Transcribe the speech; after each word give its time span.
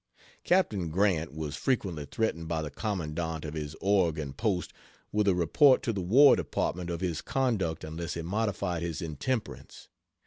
Captain 0.43 0.89
Grant 0.89 1.31
was 1.31 1.55
frequently 1.55 2.05
threatened 2.07 2.47
by 2.47 2.63
the 2.63 2.71
Commandant 2.71 3.45
of 3.45 3.53
his 3.53 3.75
Oregon 3.81 4.33
post 4.33 4.73
with 5.11 5.27
a 5.27 5.35
report 5.35 5.83
to 5.83 5.93
the 5.93 6.01
War 6.01 6.35
Department 6.35 6.89
of 6.89 7.01
his 7.01 7.21
conduct 7.21 7.83
unless 7.83 8.15
he 8.15 8.23
modified 8.23 8.81
his 8.81 9.03
intemperance. 9.03 9.89